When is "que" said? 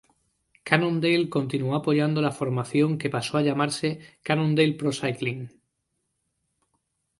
2.97-3.11